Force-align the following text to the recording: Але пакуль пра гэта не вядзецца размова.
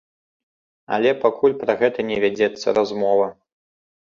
Але 0.95 1.11
пакуль 1.25 1.55
пра 1.65 1.75
гэта 1.83 1.99
не 2.09 2.17
вядзецца 2.25 2.67
размова. 2.79 3.27